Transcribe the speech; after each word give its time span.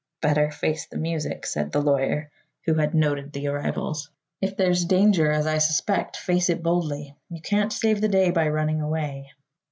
"Better 0.19 0.49
face 0.49 0.87
the 0.87 0.97
music," 0.97 1.45
said 1.45 1.71
the 1.71 1.79
lawyer, 1.79 2.31
who 2.65 2.73
had 2.73 2.95
noted 2.95 3.31
the 3.33 3.45
arrivals. 3.49 4.09
"If 4.41 4.57
there's 4.57 4.83
danger, 4.85 5.31
as 5.31 5.45
I 5.45 5.59
suspect, 5.59 6.17
face 6.17 6.49
it 6.49 6.63
boldly. 6.63 7.15
You 7.29 7.39
can't 7.39 7.71
save 7.71 8.01
the 8.01 8.07
day 8.07 8.31
by 8.31 8.47
running 8.49 8.81
away." 8.81 9.31